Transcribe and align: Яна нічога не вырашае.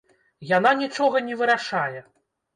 Яна 0.51 0.71
нічога 0.81 1.23
не 1.29 1.39
вырашае. 1.43 1.99